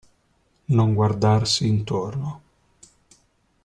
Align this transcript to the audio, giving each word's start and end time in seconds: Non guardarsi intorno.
Non 0.73 0.95
guardarsi 0.95 1.67
intorno. 1.67 2.41